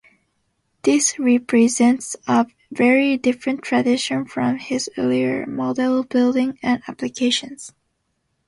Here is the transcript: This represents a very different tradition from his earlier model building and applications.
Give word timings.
This 0.81 1.19
represents 1.19 2.15
a 2.27 2.47
very 2.71 3.17
different 3.19 3.61
tradition 3.61 4.25
from 4.25 4.57
his 4.57 4.89
earlier 4.97 5.45
model 5.45 6.01
building 6.01 6.57
and 6.63 6.81
applications. 6.87 7.71